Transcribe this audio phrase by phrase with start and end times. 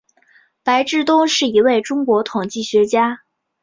[0.63, 3.21] 白志东是一位中国统计学家。